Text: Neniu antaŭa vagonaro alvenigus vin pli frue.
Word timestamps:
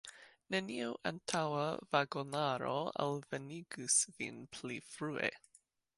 Neniu 0.53 0.93
antaŭa 1.09 1.65
vagonaro 1.97 2.73
alvenigus 3.05 3.99
vin 4.17 4.45
pli 4.57 4.83
frue. 4.95 5.35